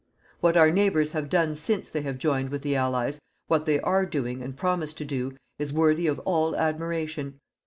What 0.39 0.57
our 0.57 0.71
neighbours 0.71 1.11
have 1.11 1.29
done 1.29 1.55
since 1.55 1.91
they 1.91 2.01
have 2.01 2.17
joined 2.17 2.49
with 2.49 2.63
the 2.63 2.75
Allies, 2.75 3.21
what 3.45 3.67
they 3.67 3.79
are 3.81 4.03
doing 4.07 4.41
and 4.41 4.57
promise 4.57 4.95
to 4.95 5.05
do, 5.05 5.35
is 5.59 5.71
worthy 5.71 6.07
of 6.07 6.17
all 6.25 6.55
admiration. 6.55 7.39